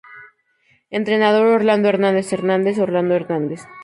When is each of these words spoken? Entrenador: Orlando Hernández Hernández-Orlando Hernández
Entrenador: 0.89 1.45
Orlando 1.45 1.87
Hernández 1.89 2.33
Hernández-Orlando 2.33 3.13
Hernández 3.13 3.61